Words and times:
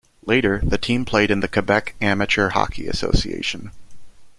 Later 0.25 0.61
the 0.63 0.79
team 0.79 1.05
played 1.05 1.29
in 1.29 1.41
the 1.41 1.47
Quebec 1.47 1.93
Amateur 2.01 2.49
Hockey 2.49 2.87
Association. 2.87 3.69